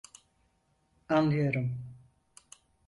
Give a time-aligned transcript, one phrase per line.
[1.09, 1.77] Anlıyorum!